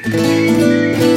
[0.00, 1.11] Bem-vindos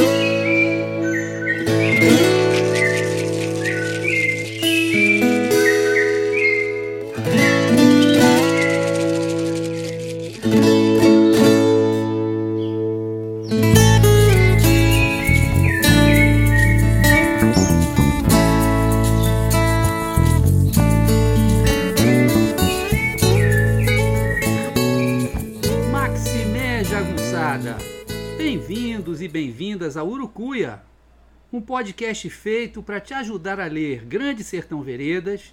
[31.76, 35.52] podcast feito para te ajudar a ler Grande Sertão Veredas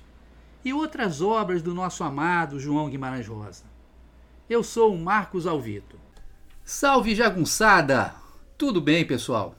[0.64, 3.66] e outras obras do nosso amado João Guimarães Rosa.
[4.50, 6.00] Eu sou o Marcos Alvito.
[6.64, 8.16] Salve jagunçada!
[8.58, 9.54] Tudo bem, pessoal?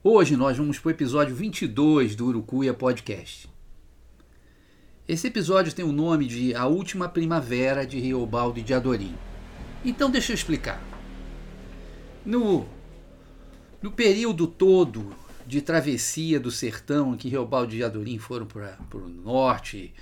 [0.00, 3.50] Hoje nós vamos para o episódio 22 do Urucuia Podcast.
[5.08, 9.16] Esse episódio tem o nome de A Última Primavera de Riobaldo e de Adorim.
[9.84, 10.80] Então deixa eu explicar.
[12.24, 12.64] No,
[13.82, 19.94] no período todo de travessia do sertão, que Riobaldo e Adorim foram para o norte,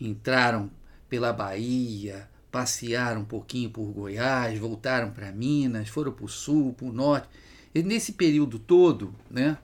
[0.00, 0.70] entraram
[1.08, 6.86] pela Bahia, passearam um pouquinho por Goiás, voltaram para Minas, foram para o sul, para
[6.86, 7.28] o norte.
[7.74, 9.58] E nesse período todo, né,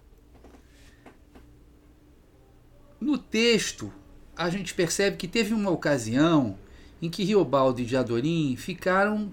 [3.01, 3.91] no texto,
[4.37, 6.59] a gente percebe que teve uma ocasião
[7.01, 9.33] em que Riobaldo e Adorim ficaram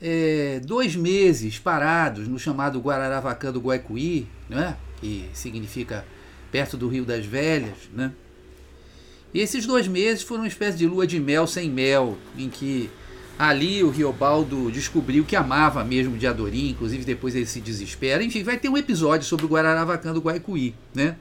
[0.00, 4.76] é, dois meses parados no chamado Guararavacã do Guaicuí, né?
[5.00, 6.04] Que significa
[6.50, 7.76] perto do Rio das Velhas.
[7.92, 8.12] Né?
[9.34, 12.90] E esses dois meses foram uma espécie de lua de mel sem mel, em que
[13.38, 18.22] ali o Riobaldo descobriu que amava mesmo de Adorim, inclusive depois ele se desespera.
[18.22, 20.74] Enfim, vai ter um episódio sobre o Guararavacã do Guaicuí.
[20.94, 21.16] Né?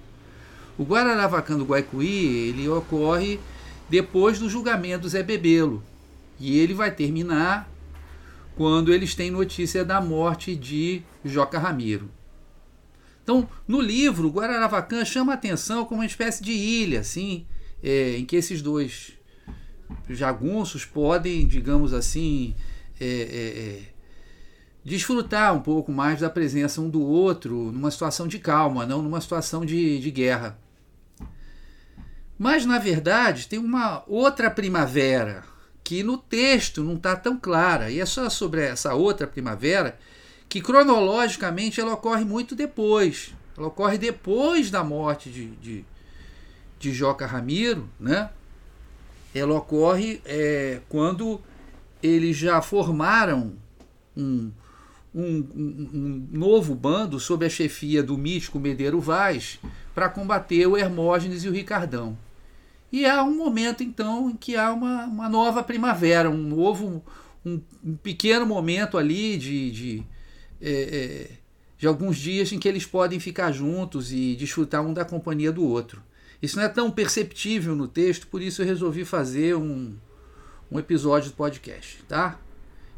[0.77, 3.39] O Guararavacã do Guaicuí ele ocorre
[3.89, 5.83] depois do julgamento do Zé Bebelo.
[6.39, 7.69] E ele vai terminar
[8.55, 12.09] quando eles têm notícia da morte de Joca Ramiro.
[13.25, 17.47] Então, no livro, Guararavacan chama a atenção como uma espécie de ilha, assim,
[17.81, 19.13] é, em que esses dois
[20.07, 22.53] jagunços podem, digamos assim,
[23.01, 23.81] é, é, é,
[24.83, 29.19] desfrutar um pouco mais da presença um do outro numa situação de calma, não numa
[29.19, 30.59] situação de, de guerra.
[32.37, 35.43] Mas, na verdade, tem uma outra primavera
[35.83, 37.89] que no texto não está tão clara.
[37.89, 39.97] E é só sobre essa outra primavera
[40.47, 43.33] que cronologicamente ela ocorre muito depois.
[43.57, 45.85] Ela ocorre depois da morte de, de,
[46.79, 48.29] de Joca Ramiro, né?
[49.33, 51.41] Ela ocorre é, quando
[52.01, 53.53] eles já formaram
[54.15, 54.51] um,
[55.13, 59.59] um, um, um, novo bando sob a chefia do mítico Medeiro Vaz
[59.93, 62.17] para combater o Hermógenes e o Ricardão.
[62.91, 67.03] E há um momento, então, em que há uma, uma nova primavera, um novo,
[67.45, 70.03] um, um pequeno momento ali de, de,
[70.61, 71.31] é, é,
[71.77, 75.63] de alguns dias em que eles podem ficar juntos e desfrutar um da companhia do
[75.63, 76.01] outro.
[76.41, 79.95] Isso não é tão perceptível no texto, por isso eu resolvi fazer um,
[80.71, 82.39] um episódio do podcast, tá?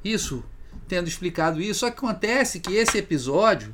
[0.03, 0.43] Isso,
[0.87, 3.73] tendo explicado isso, só que acontece que esse episódio,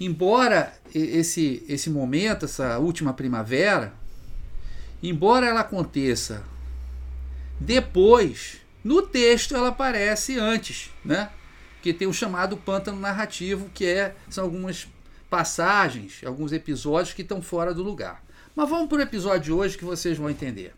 [0.00, 3.92] embora esse, esse momento, essa última primavera,
[5.02, 6.44] embora ela aconteça
[7.60, 11.30] depois, no texto ela aparece antes, né?
[11.84, 14.88] Que tem o chamado pântano narrativo, que é, são algumas
[15.28, 18.24] passagens, alguns episódios que estão fora do lugar.
[18.56, 20.74] Mas vamos para o episódio de hoje que vocês vão entender.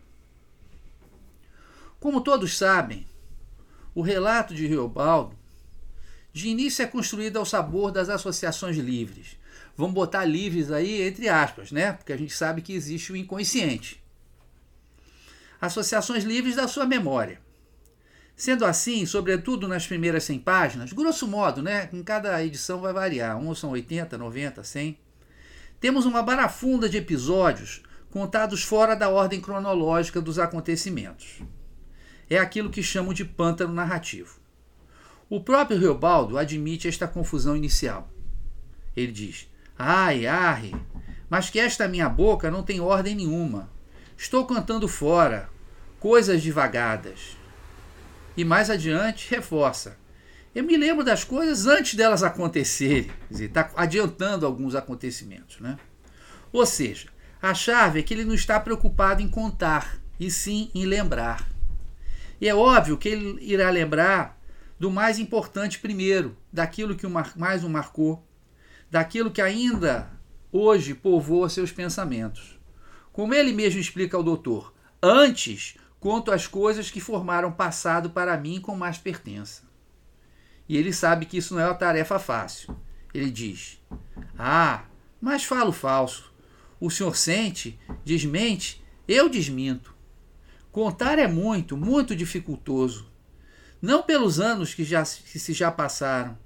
[1.97, 3.07] Como todos sabem,
[3.95, 5.33] o relato de Riobaldo
[6.33, 9.37] de início é construído ao sabor das associações livres.
[9.77, 11.93] Vamos botar livres aí entre aspas, né?
[11.93, 14.03] Porque a gente sabe que existe o inconsciente
[15.61, 17.39] associações livres da sua memória.
[18.37, 23.35] Sendo assim, sobretudo nas primeiras 100 páginas, grosso modo, né, em cada edição vai variar,
[23.35, 24.99] uns são 80, 90, 100,
[25.79, 27.81] temos uma barafunda de episódios
[28.11, 31.41] contados fora da ordem cronológica dos acontecimentos.
[32.29, 34.39] É aquilo que chamo de pântano narrativo.
[35.27, 38.07] O próprio Reobaldo admite esta confusão inicial.
[38.95, 40.75] Ele diz: Ai, arre,
[41.27, 43.67] mas que esta minha boca não tem ordem nenhuma.
[44.15, 45.49] Estou cantando fora,
[45.99, 47.35] coisas divagadas.
[48.37, 49.97] E mais adiante, reforça.
[50.53, 53.11] Eu me lembro das coisas antes delas acontecerem.
[53.31, 55.59] Está adiantando alguns acontecimentos.
[55.59, 55.75] Né?
[56.53, 57.09] Ou seja,
[57.41, 61.49] a chave é que ele não está preocupado em contar, e sim em lembrar.
[62.39, 64.39] E é óbvio que ele irá lembrar
[64.79, 68.23] do mais importante primeiro, daquilo que mais o marcou,
[68.91, 70.09] daquilo que ainda
[70.51, 72.59] hoje povoa seus pensamentos.
[73.11, 78.61] Como ele mesmo explica ao doutor, antes conto as coisas que formaram passado para mim
[78.61, 79.63] com mais pertença.
[80.67, 82.77] E ele sabe que isso não é uma tarefa fácil.
[83.13, 83.79] Ele diz:
[84.37, 84.83] Ah,
[85.21, 86.33] mas falo falso.
[86.79, 89.95] O senhor sente, desmente, eu desminto.
[90.71, 93.09] Contar é muito, muito dificultoso.
[93.81, 96.37] Não pelos anos que, já, que se já passaram,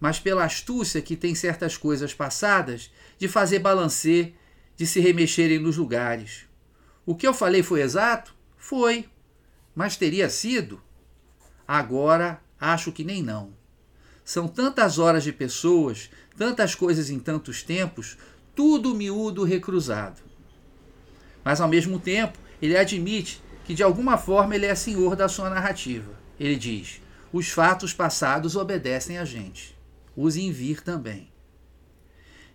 [0.00, 4.34] mas pela astúcia que tem certas coisas passadas de fazer balancer,
[4.76, 6.46] de se remexerem nos lugares.
[7.04, 8.35] O que eu falei foi exato?
[8.56, 9.08] Foi.
[9.74, 10.80] Mas teria sido?
[11.66, 13.52] Agora acho que nem não.
[14.24, 18.16] São tantas horas de pessoas, tantas coisas em tantos tempos,
[18.54, 20.20] tudo miúdo recruzado.
[21.44, 25.50] Mas ao mesmo tempo, ele admite que de alguma forma ele é senhor da sua
[25.50, 26.10] narrativa.
[26.40, 27.00] Ele diz:
[27.32, 29.76] os fatos passados obedecem a gente.
[30.16, 31.30] Os invir também.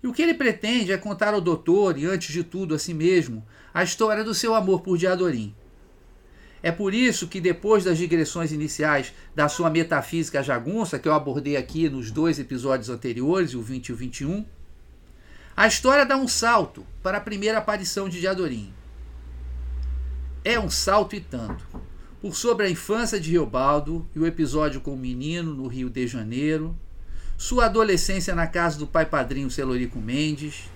[0.02, 2.94] E o que ele pretende é contar ao doutor, e antes de tudo a si
[2.94, 5.56] mesmo, a história do seu amor por Diadorim.
[6.64, 11.58] É por isso que, depois das digressões iniciais da sua metafísica jagunça, que eu abordei
[11.58, 14.46] aqui nos dois episódios anteriores, o 20 e o 21,
[15.58, 18.74] a história dá um salto para a primeira aparição de Diadorim.
[20.44, 21.66] É um salto e tanto.
[22.22, 26.06] Por sobre a infância de Riobaldo e o episódio com o menino no Rio de
[26.08, 26.78] Janeiro,
[27.38, 30.70] sua adolescência na casa do pai padrinho Celorico Mendes,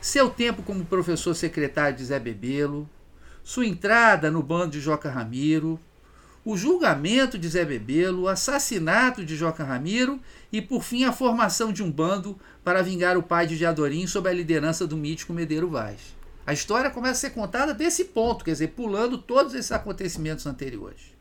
[0.00, 2.88] seu tempo como professor secretário de Zé Bebelo,
[3.48, 5.80] sua entrada no bando de Joca Ramiro,
[6.44, 10.20] o julgamento de Zé Bebelo, o assassinato de Joca Ramiro
[10.52, 14.28] e, por fim, a formação de um bando para vingar o pai de Diadorim sob
[14.28, 16.14] a liderança do mítico Medeiro Vaz.
[16.46, 21.16] A história começa a ser contada desse ponto, quer dizer, pulando todos esses acontecimentos anteriores.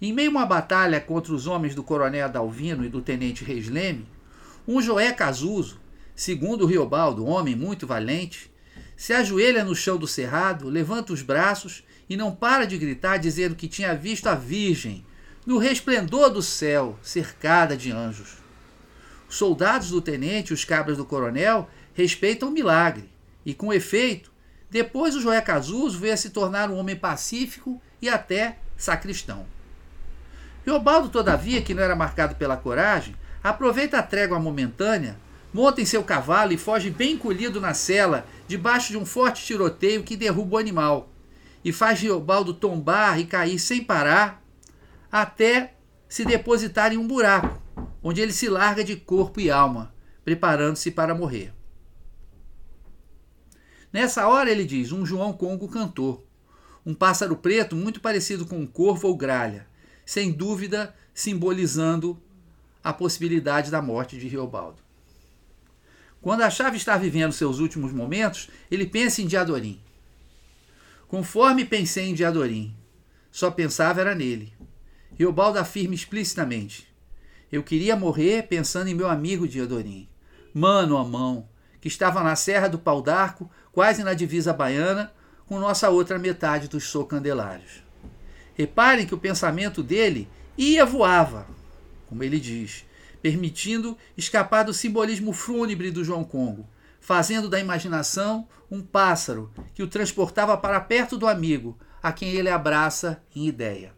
[0.00, 3.68] Em meio a uma batalha contra os homens do coronel Adalvino e do tenente Reis
[3.68, 4.08] Leme,
[4.66, 5.78] um Joé Casuso,
[6.14, 8.53] segundo o Riobaldo, homem muito valente,
[8.96, 13.54] se ajoelha no chão do cerrado, levanta os braços e não para de gritar, dizendo
[13.54, 15.04] que tinha visto a Virgem
[15.46, 18.36] no resplendor do céu, cercada de anjos.
[19.28, 23.10] Os soldados do tenente e os cabras do coronel respeitam o milagre,
[23.44, 24.32] e com efeito,
[24.70, 29.46] depois o Joé Casuso veio a se tornar um homem pacífico e até sacristão.
[30.64, 35.16] Riobaldo, todavia, que não era marcado pela coragem, aproveita a trégua momentânea
[35.54, 40.02] monta em seu cavalo e foge bem encolhido na cela, debaixo de um forte tiroteio
[40.02, 41.10] que derruba o animal,
[41.64, 44.44] e faz Riobaldo tombar e cair sem parar,
[45.10, 45.74] até
[46.08, 47.60] se depositar em um buraco,
[48.02, 49.94] onde ele se larga de corpo e alma,
[50.24, 51.54] preparando-se para morrer.
[53.90, 56.26] Nessa hora, ele diz, um João Congo cantou,
[56.84, 59.66] um pássaro preto muito parecido com um corvo ou gralha,
[60.04, 62.20] sem dúvida simbolizando
[62.82, 64.83] a possibilidade da morte de Riobaldo.
[66.24, 69.78] Quando a chave está vivendo seus últimos momentos, ele pensa em Diadorim.
[71.06, 72.74] Conforme pensei em Diadorim,
[73.30, 74.54] só pensava era nele.
[75.18, 76.88] Riobaldo afirma explicitamente:
[77.52, 80.08] Eu queria morrer pensando em meu amigo Diadorim,
[80.54, 81.46] mano a mão,
[81.78, 85.12] que estava na Serra do Pau d'Arco, quase na divisa baiana,
[85.44, 87.82] com nossa outra metade dos socandelários.
[88.54, 90.26] Reparem que o pensamento dele
[90.56, 91.46] ia voava,
[92.06, 92.86] como ele diz,
[93.24, 96.68] permitindo escapar do simbolismo fúnebre do João Congo,
[97.00, 102.50] fazendo da imaginação um pássaro que o transportava para perto do amigo, a quem ele
[102.50, 103.94] abraça em ideia.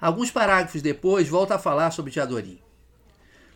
[0.00, 2.62] Alguns parágrafos depois, volta a falar sobre Teodorim.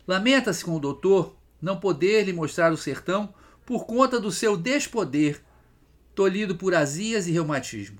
[0.07, 3.33] Lamenta-se com o doutor não poder lhe mostrar o sertão
[3.65, 5.41] por conta do seu despoder,
[6.13, 7.97] tolhido por azias e reumatismo.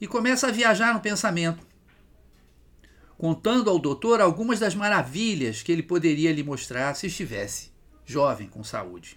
[0.00, 1.66] E começa a viajar no pensamento,
[3.22, 7.70] contando ao doutor algumas das maravilhas que ele poderia lhe mostrar se estivesse
[8.04, 9.16] jovem, com saúde.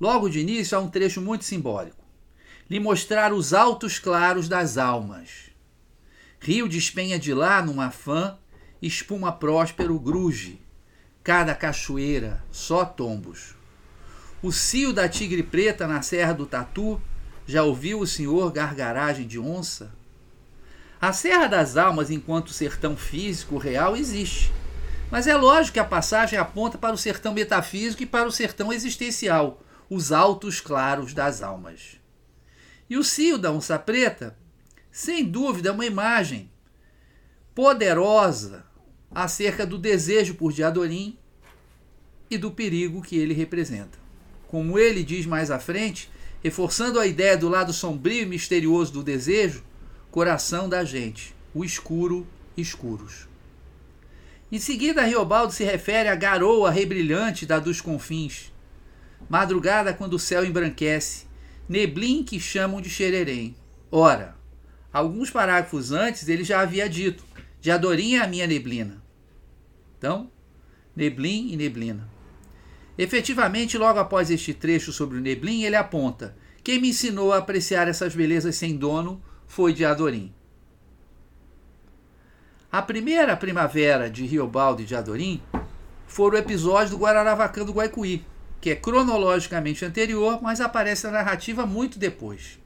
[0.00, 2.04] Logo de início há um trecho muito simbólico.
[2.70, 5.50] Lhe mostrar os altos claros das almas.
[6.38, 8.38] Rio despenha de lá numa fã,
[8.80, 10.60] espuma próspero gruge.
[11.20, 13.56] Cada cachoeira, só tombos.
[14.40, 17.02] O cio da tigre preta na serra do Tatu,
[17.44, 19.92] já ouviu o senhor gargaragem de onça?
[21.04, 24.50] A Serra das Almas, enquanto sertão físico real, existe.
[25.10, 28.72] Mas é lógico que a passagem aponta para o sertão metafísico e para o sertão
[28.72, 32.00] existencial, os altos claros das almas.
[32.88, 34.34] E o cio da onça preta,
[34.90, 36.50] sem dúvida, é uma imagem
[37.54, 38.64] poderosa
[39.14, 41.18] acerca do desejo por Diadorim
[42.30, 43.98] e do perigo que ele representa.
[44.48, 46.10] Como ele diz mais à frente,
[46.42, 49.62] reforçando a ideia do lado sombrio e misterioso do desejo,
[50.14, 52.24] coração da gente, o escuro,
[52.56, 53.26] escuros.
[54.52, 58.52] Em seguida, Riobaldo se refere à garoa rebrilhante da dos confins,
[59.28, 61.26] madrugada quando o céu embranquece,
[61.68, 63.56] neblim que chamam de xererém.
[63.90, 64.36] Ora,
[64.92, 67.24] alguns parágrafos antes ele já havia dito:
[67.60, 69.02] de adorinha a minha neblina.
[69.98, 70.30] Então,
[70.94, 72.08] Neblin e Neblina.
[72.96, 77.88] Efetivamente, logo após este trecho sobre o Neblin, ele aponta: Quem me ensinou a apreciar
[77.88, 80.32] essas belezas sem dono foi Diadorim.
[82.70, 85.40] A primeira primavera de Riobaldo e de Adorim
[86.08, 88.24] foi o episódio do Guararavacã do Guaicuí,
[88.60, 92.58] que é cronologicamente anterior, mas aparece na narrativa muito depois.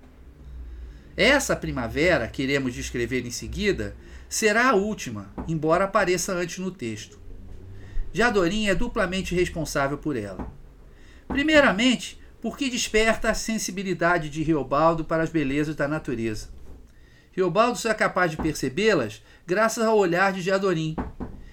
[1.14, 3.94] Essa primavera, que iremos descrever em seguida,
[4.28, 7.18] será a última, embora apareça antes no texto.
[8.12, 10.50] Jadorim é duplamente responsável por ela.
[11.26, 16.48] Primeiramente, porque desperta a sensibilidade de Riobaldo para as belezas da natureza.
[17.38, 20.96] Riobaldo é capaz de percebê-las graças ao olhar de Jadorim,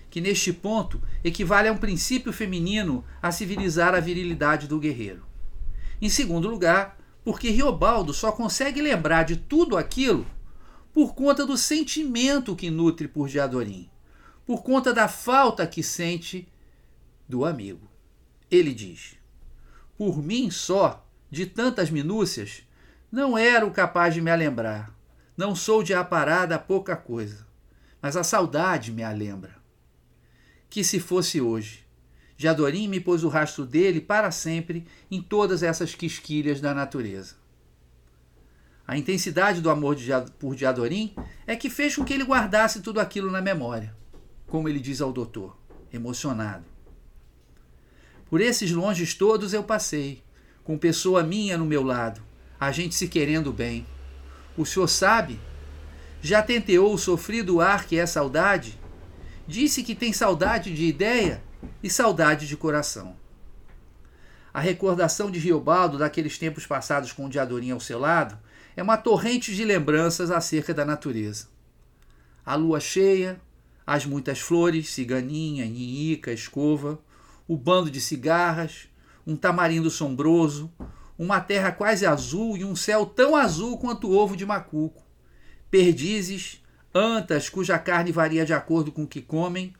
[0.10, 5.24] que neste ponto equivale a um princípio feminino a civilizar a virilidade do guerreiro.
[6.01, 10.25] Em segundo lugar, porque Riobaldo só consegue lembrar de tudo aquilo
[10.92, 13.88] por conta do sentimento que nutre por Diadorim,
[14.44, 16.48] por conta da falta que sente
[17.30, 17.88] do amigo.
[18.50, 19.18] Ele diz:
[19.96, 22.63] Por mim só, de tantas minúcias,
[23.12, 24.95] não era o capaz de me lembrar.
[25.38, 27.46] Não sou de aparada pouca coisa,
[28.01, 29.56] mas a saudade me a lembra.
[30.70, 31.86] Que se fosse hoje,
[32.38, 37.36] Jadorim me pôs o rastro dele para sempre em todas essas quisquilhas da natureza.
[38.88, 41.13] A intensidade do amor de, por Jadorim
[41.48, 43.96] é que fez com que ele guardasse tudo aquilo na memória,
[44.48, 45.58] como ele diz ao doutor,
[45.92, 46.65] emocionado.
[48.30, 50.24] Por esses longes todos eu passei,
[50.63, 52.22] com pessoa minha no meu lado,
[52.60, 53.86] a gente se querendo bem.
[54.58, 55.40] O senhor sabe?
[56.22, 58.80] Já tenteou o sofrido ar que é saudade?
[59.48, 61.44] Disse que tem saudade de ideia
[61.84, 63.16] e saudade de coração.
[64.54, 68.38] A recordação de Riobaldo daqueles tempos passados com o Diadorim ao seu lado
[68.76, 71.48] é uma torrente de lembranças acerca da natureza.
[72.46, 73.40] A lua cheia,
[73.86, 77.00] as muitas flores, ciganinha, ninhica, escova,
[77.48, 78.88] o bando de cigarras,
[79.28, 80.72] um tamarindo sombroso,
[81.18, 85.04] uma terra quase azul e um céu tão azul quanto o ovo de macuco,
[85.72, 86.62] perdizes,
[86.94, 89.74] antas cuja carne varia de acordo com o que comem,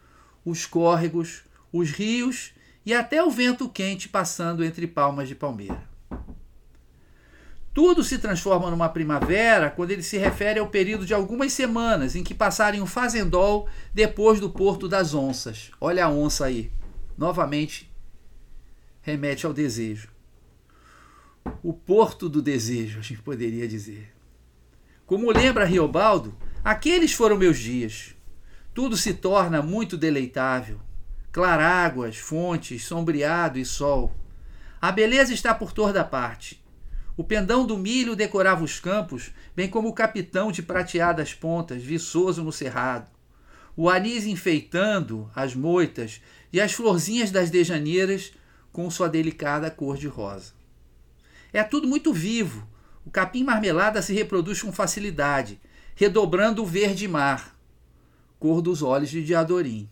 [0.44, 2.54] os córregos, os rios
[2.86, 5.84] e até o vento quente passando entre palmas de palmeira.
[7.74, 12.24] Tudo se transforma numa primavera quando ele se refere ao período de algumas semanas em
[12.24, 15.72] que passaram um fazendol depois do Porto das Onças.
[15.82, 16.72] Olha a onça aí.
[17.18, 17.92] Novamente,
[19.02, 20.15] remete ao desejo.
[21.64, 24.14] O porto do desejo, a gente poderia dizer.
[25.06, 28.16] Como lembra Riobaldo, aqueles foram meus dias.
[28.74, 30.80] Tudo se torna muito deleitável
[31.36, 34.16] claráguas, fontes, sombreado e sol.
[34.80, 36.64] A beleza está por toda parte.
[37.18, 42.42] O pendão do milho decorava os campos, bem como o capitão de prateadas pontas, viçoso
[42.42, 43.12] no cerrado.
[43.76, 46.22] O anis enfeitando as moitas
[46.54, 48.32] e as florzinhas das dejaneiras
[48.72, 50.54] com sua delicada cor de rosa.
[51.56, 52.68] É tudo muito vivo.
[53.06, 55.60] O capim marmelada se reproduz com facilidade,
[55.96, 57.58] redobrando o verde mar,
[58.38, 59.90] cor dos olhos de Diadorim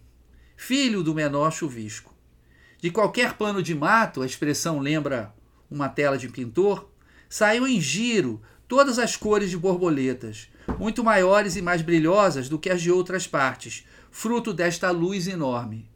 [0.55, 2.15] filho do menor chuvisco.
[2.79, 5.33] De qualquer plano de mato, a expressão lembra
[5.69, 6.89] uma tela de pintor,
[7.27, 12.69] saiu em giro todas as cores de borboletas, muito maiores e mais brilhosas do que
[12.69, 15.89] as de outras partes, fruto desta luz enorme.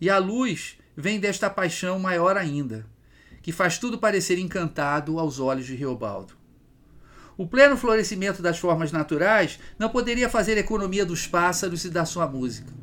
[0.00, 2.86] E a luz vem desta paixão maior ainda,
[3.46, 6.34] que faz tudo parecer encantado aos olhos de Riobaldo.
[7.38, 12.26] O pleno florescimento das formas naturais não poderia fazer economia dos pássaros e da sua
[12.26, 12.74] música.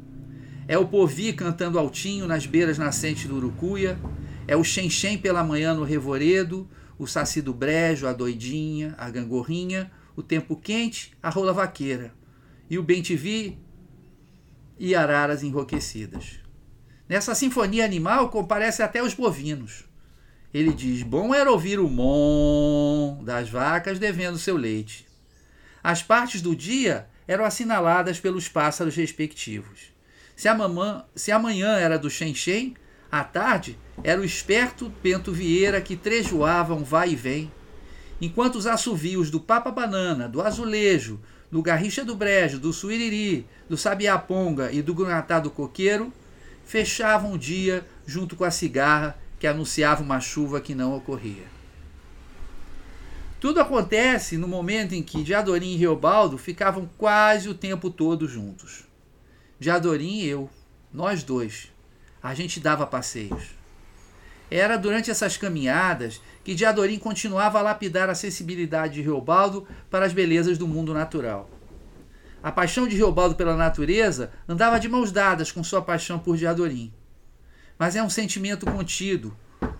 [0.66, 4.00] É o povi cantando altinho nas beiras nascentes do Urucuia.
[4.48, 6.66] É o xenxem pela manhã no revoredo.
[6.98, 9.92] O saci do brejo, a doidinha, a gangorrinha.
[10.16, 12.14] O tempo quente, a rola vaqueira.
[12.70, 13.60] E o bentivi
[14.80, 16.40] e araras enrouquecidas.
[17.10, 19.92] Nessa sinfonia animal comparece até os bovinos.
[20.54, 25.08] Ele diz: Bom era ouvir o mon das vacas devendo seu leite.
[25.84, 29.92] As partes do dia eram assinaladas pelos pássaros respectivos.
[30.36, 32.76] Se, a mamã, se amanhã era do Xenxen,
[33.12, 37.52] à tarde era o esperto Bento Vieira que trejoava um vai e vem,
[38.20, 41.20] enquanto os assovios do Papa Banana, do Azulejo,
[41.52, 46.12] do Garricha do Brejo, do Suiriri, do Sabiaponga e do Grunatá do Coqueiro
[46.66, 51.44] fechavam o dia junto com a cigarra que anunciava uma chuva que não ocorria.
[53.42, 58.86] Tudo acontece no momento em que Diadorim e Riobaldo ficavam quase o tempo todo juntos
[59.60, 60.50] de Adorim e eu,
[60.94, 61.70] nós dois.
[62.22, 63.50] A gente dava passeios.
[64.50, 70.14] Era durante essas caminhadas que Diadorim continuava a lapidar a sensibilidade de Reobaldo para as
[70.14, 71.50] belezas do mundo natural.
[72.42, 76.94] A paixão de Riobaldo pela natureza andava de mãos dadas com sua paixão por Diadorim.
[77.78, 79.36] Mas é um sentimento contido,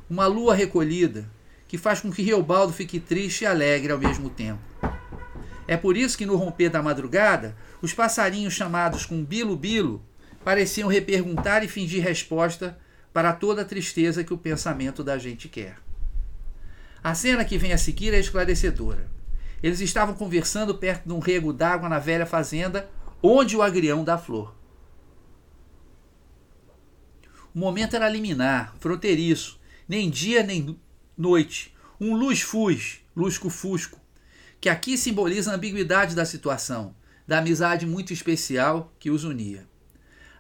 [0.10, 1.30] uma lua recolhida,
[1.68, 4.62] que faz com que Riobaldo fique triste e alegre ao mesmo tempo.
[5.68, 10.04] É por isso que no romper da madrugada, os passarinhos chamados com bilo-bilo
[10.44, 12.78] pareciam reperguntar e fingir resposta
[13.14, 15.78] para toda a tristeza que o pensamento da gente quer.
[17.04, 19.08] A cena que vem a seguir é esclarecedora.
[19.62, 22.90] Eles estavam conversando perto de um rego d'água na velha fazenda,
[23.22, 24.54] onde o agrião dá flor.
[27.54, 30.80] O momento era liminar, fronteiriço, nem dia nem
[31.16, 34.00] noite, um luz-fuz, lusco-fusco,
[34.60, 36.96] que aqui simboliza a ambiguidade da situação,
[37.28, 39.68] da amizade muito especial que os unia.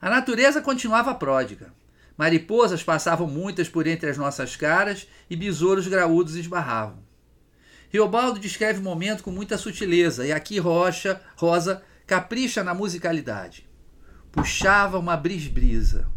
[0.01, 1.74] A natureza continuava pródiga.
[2.17, 7.03] Mariposas passavam muitas por entre as nossas caras e besouros graúdos esbarravam.
[7.89, 13.70] Riobaldo descreve o momento com muita sutileza, e aqui Rocha, Rosa capricha na musicalidade.
[14.32, 16.08] Puxava uma brisbrisa.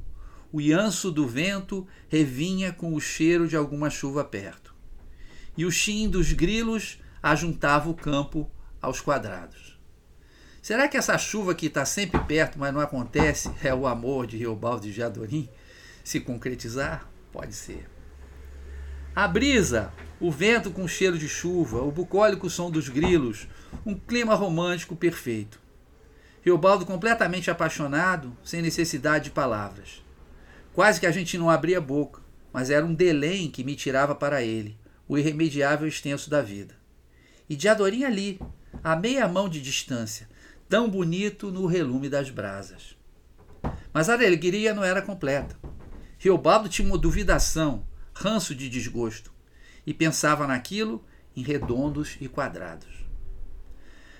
[0.52, 4.74] O ianço do vento revinha com o cheiro de alguma chuva perto.
[5.56, 8.50] E o chim dos grilos ajuntava o campo
[8.80, 9.76] aos quadrados.
[10.62, 14.36] Será que essa chuva que está sempre perto, mas não acontece, é o amor de
[14.36, 15.48] Riobaldo e Jadorim
[16.02, 17.08] se concretizar?
[17.32, 17.88] Pode ser.
[19.14, 23.48] A brisa, o vento com cheiro de chuva, o bucólico som dos grilos,
[23.84, 25.60] um clima romântico perfeito.
[26.42, 30.05] Riobaldo completamente apaixonado, sem necessidade de palavras.
[30.76, 32.20] Quase que a gente não abria boca,
[32.52, 34.78] mas era um delém que me tirava para ele,
[35.08, 36.74] o irremediável extenso da vida.
[37.48, 38.38] E de Adorim ali,
[38.84, 40.28] a meia mão de distância,
[40.68, 42.94] tão bonito no relume das brasas.
[43.90, 45.56] Mas a alegria não era completa.
[46.18, 49.32] Riobaldo tinha uma duvidação, ranço de desgosto,
[49.86, 51.02] e pensava naquilo
[51.34, 53.06] em redondos e quadrados.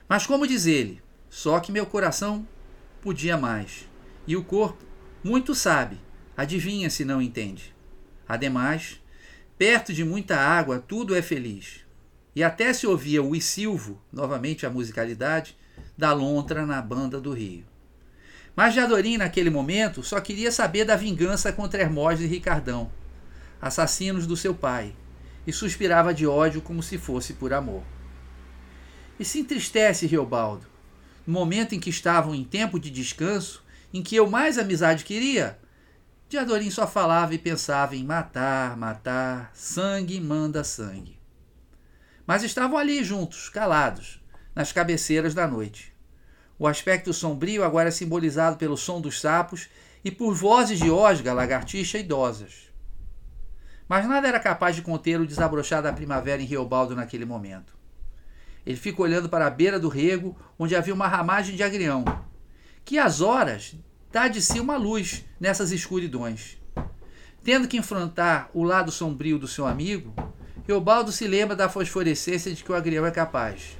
[0.08, 2.48] Mas como diz ele, só que meu coração
[3.02, 3.86] podia mais,
[4.26, 4.82] e o corpo
[5.22, 6.05] muito sabe,
[6.36, 7.74] adivinha se não entende.
[8.28, 9.00] Ademais,
[9.56, 11.80] perto de muita água tudo é feliz.
[12.34, 15.56] E até se ouvia o Isilvo, novamente a musicalidade,
[15.96, 17.64] da lontra na banda do rio.
[18.54, 22.90] Mas Jadorim, naquele momento, só queria saber da vingança contra Hermógenes e Ricardão,
[23.60, 24.94] assassinos do seu pai,
[25.46, 27.82] e suspirava de ódio como se fosse por amor.
[29.18, 30.66] E se entristece Riobaldo,
[31.26, 35.58] no momento em que estavam em tempo de descanso, em que eu mais amizade queria,
[36.28, 41.20] Diadorim só falava e pensava em matar, matar, sangue manda sangue.
[42.26, 44.20] Mas estavam ali juntos, calados,
[44.52, 45.94] nas cabeceiras da noite.
[46.58, 49.68] O aspecto sombrio agora é simbolizado pelo som dos sapos
[50.04, 52.72] e por vozes de osga, lagartixa idosas.
[53.88, 57.76] Mas nada era capaz de conter o desabrochar da primavera em Riobaldo naquele momento.
[58.66, 62.04] Ele fica olhando para a beira do rego, onde havia uma ramagem de agrião,
[62.84, 63.76] que às horas
[64.16, 66.56] dá de si uma luz nessas escuridões.
[67.44, 70.14] Tendo que enfrentar o lado sombrio do seu amigo,
[70.66, 73.76] Riobaldo se lembra da fosforescência de que o agrião é capaz.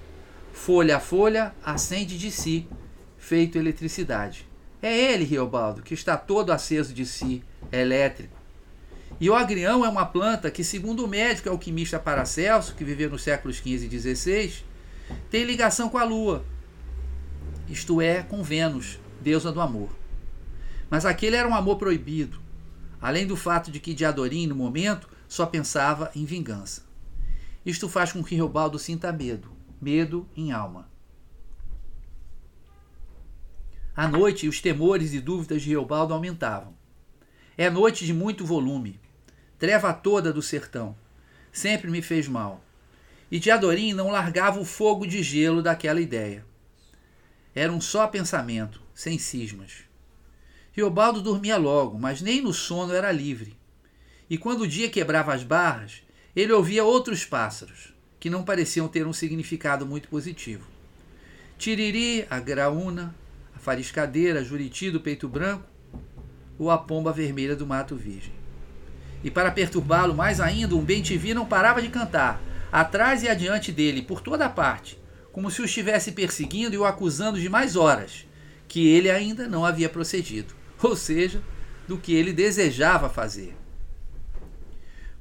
[0.53, 2.69] Folha a folha acende de si,
[3.17, 4.47] feito eletricidade.
[4.83, 8.37] É ele, Riobaldo, que está todo aceso de si, elétrico
[9.19, 13.23] e o agrião é uma planta que, segundo o médico alquimista Paracelso, que viveu nos
[13.23, 14.53] séculos XV e XVI,
[15.31, 16.45] tem ligação com a Lua,
[17.67, 19.89] isto é, com Vênus, deusa do amor.
[20.91, 22.41] Mas aquele era um amor proibido,
[23.01, 26.85] além do fato de que Diadorim, no momento, só pensava em vingança.
[27.65, 30.89] Isto faz com que Riobaldo sinta medo, medo em alma.
[33.95, 36.75] À noite, os temores e dúvidas de Riobaldo aumentavam.
[37.57, 39.01] É noite de muito volume
[39.59, 40.97] treva toda do sertão.
[41.53, 42.63] Sempre me fez mal.
[43.31, 46.45] E Diadorim não largava o fogo de gelo daquela ideia.
[47.55, 49.86] Era um só pensamento, sem cismas.
[50.77, 53.57] Riobaldo dormia logo, mas nem no sono era livre.
[54.29, 56.03] E quando o dia quebrava as barras,
[56.35, 60.69] ele ouvia outros pássaros, que não pareciam ter um significado muito positivo.
[61.57, 63.15] Tiriri, a graúna,
[63.55, 65.65] a fariscadeira, a juriti do peito branco,
[66.59, 68.35] ou a pomba vermelha do mato virgem.
[69.25, 72.39] E para perturbá-lo mais ainda, um bem-te-vi não parava de cantar,
[72.71, 75.01] atrás e adiante dele, por toda parte,
[75.33, 78.27] como se o estivesse perseguindo e o acusando de mais horas,
[78.69, 81.43] que ele ainda não havia procedido, ou seja,
[81.87, 83.57] do que ele desejava fazer.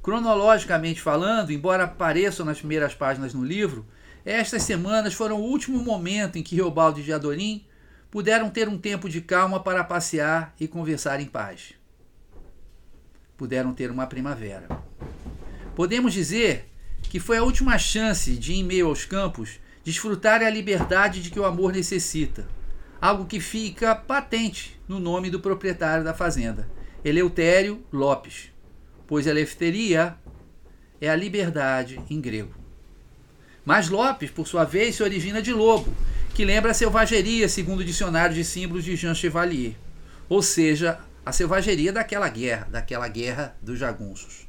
[0.02, 3.84] Cronologicamente falando, embora apareçam nas primeiras páginas no livro,
[4.24, 7.64] estas semanas foram o último momento em que Riobaldo e Diadorim
[8.10, 11.74] puderam ter um tempo de calma para passear e conversar em paz
[13.36, 14.66] puderam ter uma primavera.
[15.74, 16.68] Podemos dizer
[17.02, 21.38] que foi a última chance de, em meio aos campos, desfrutar a liberdade de que
[21.38, 22.48] o amor necessita,
[23.06, 26.68] algo que fica patente no nome do proprietário da fazenda,
[27.04, 28.50] Eleutério Lopes,
[29.06, 30.16] pois eleftheria
[31.00, 32.52] é a liberdade em grego.
[33.64, 35.94] Mas Lopes, por sua vez, se origina de lobo,
[36.34, 39.76] que lembra a selvageria, segundo o dicionário de símbolos de Jean Chevalier,
[40.28, 44.48] ou seja, a selvageria daquela guerra, daquela guerra dos jagunços.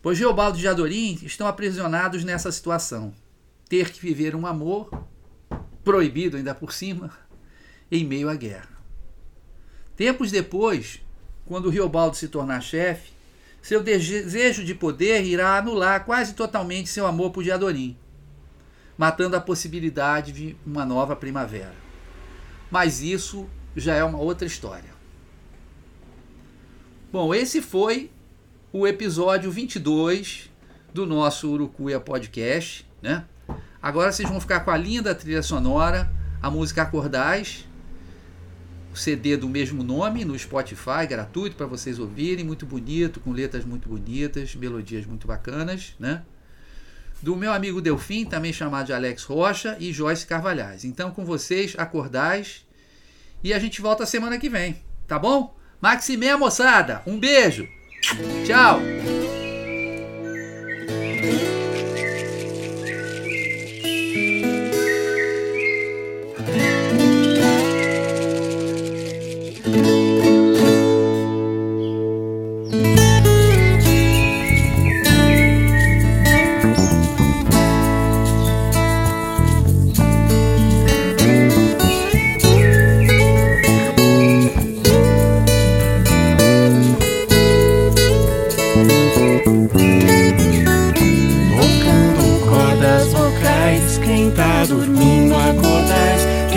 [0.00, 3.12] Pois Geobaldo e Adorim estão aprisionados nessa situação,
[3.68, 4.88] ter que viver um amor
[5.86, 7.16] proibido ainda por cima,
[7.92, 8.76] em meio à guerra.
[9.94, 11.00] Tempos depois,
[11.46, 13.12] quando Riobaldo se tornar chefe,
[13.62, 17.96] seu desejo de poder irá anular quase totalmente seu amor por Diadorim,
[18.98, 21.76] matando a possibilidade de uma nova primavera.
[22.68, 24.90] Mas isso já é uma outra história.
[27.12, 28.10] Bom, esse foi
[28.72, 30.50] o episódio 22
[30.92, 33.24] do nosso Urucuia Podcast, né?
[33.86, 36.10] Agora vocês vão ficar com a linda trilha sonora,
[36.42, 37.64] a música Acordais,
[38.92, 43.64] o CD do mesmo nome no Spotify, gratuito para vocês ouvirem, muito bonito, com letras
[43.64, 46.22] muito bonitas, melodias muito bacanas, né?
[47.22, 50.84] Do meu amigo Delfim, também chamado de Alex Rocha, e Joyce Carvalhais.
[50.84, 52.66] Então, com vocês, Acordais,
[53.40, 55.56] e a gente volta semana que vem, tá bom?
[55.80, 57.68] Maximé, moçada, um beijo!
[58.44, 58.95] Tchau!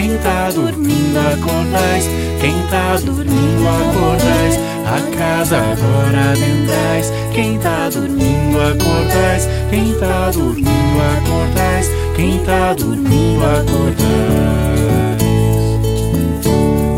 [0.10, 2.10] Quem tá dormindo acordais,
[2.42, 7.14] quem tá dormindo acordais, a casa agora adentrais.
[7.32, 14.00] Quem tá dormindo acordais, quem tá dormindo acordais, quem tá dormindo acordais.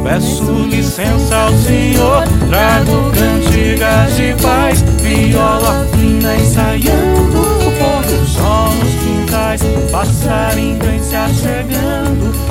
[0.05, 8.69] Peço licença ao Senhor, trago cantigas de paz, viola fina ensaiando, o povo do sol
[8.75, 12.50] nos quintais, passarinho vem se achegando